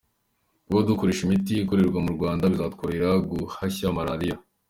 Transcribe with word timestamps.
Kuba 0.65 0.85
dukoresha 0.87 1.21
imiti 1.23 1.53
ikorerwa 1.63 1.99
mu 2.05 2.11
Rwanda 2.17 2.51
bizatworohera 2.53 3.09
guhashya 3.29 3.85
malariya”. 3.97 4.35